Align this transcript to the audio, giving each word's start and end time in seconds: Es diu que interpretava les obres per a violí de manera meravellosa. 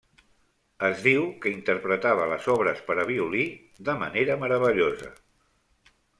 Es 0.87 1.03
diu 1.07 1.27
que 1.43 1.51
interpretava 1.55 2.25
les 2.31 2.47
obres 2.55 2.81
per 2.89 2.97
a 3.03 3.07
violí 3.11 3.45
de 3.91 3.97
manera 4.01 4.41
meravellosa. 4.47 5.13